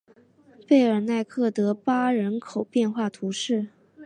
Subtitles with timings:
[0.67, 3.67] 贝尔纳克德巴人口变化图示